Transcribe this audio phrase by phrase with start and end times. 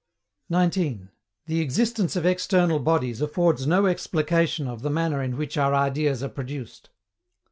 [0.49, 1.11] 19.
[1.45, 6.23] THE EXISTENCE OF EXTERNAL BODIES AFFORDS NO EXPLICATION OF THE MANNER IN WHICH OUR IDEAS
[6.23, 6.89] ARE PRODUCED.